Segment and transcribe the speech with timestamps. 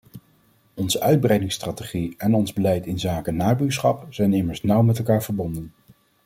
[0.73, 5.73] Onze uitbreidingsstrategie en ons beleid inzake nabuurschap zijn immers nauw met elkaar verbonden.